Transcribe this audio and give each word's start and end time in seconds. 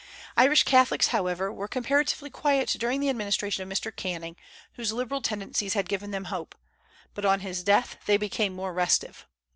The 0.35 0.41
Irish 0.41 0.63
Catholics, 0.63 1.09
however, 1.09 1.53
were 1.53 1.67
comparatively 1.67 2.31
quiet 2.31 2.69
during 2.79 3.01
the 3.01 3.09
administration 3.09 3.61
of 3.61 3.69
Mr. 3.69 3.95
Canning, 3.95 4.35
whose 4.73 4.91
liberal 4.91 5.21
tendencies 5.21 5.75
had 5.75 5.87
given 5.87 6.09
them 6.09 6.23
hope; 6.23 6.55
but 7.13 7.23
on 7.23 7.41
his 7.41 7.63
death 7.63 7.97
they 8.07 8.17
became 8.17 8.53
more 8.55 8.73
restive. 8.73 9.27